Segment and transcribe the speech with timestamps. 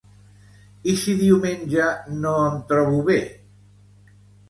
[0.93, 1.91] I si diumenge
[2.25, 3.23] no em trobo bé?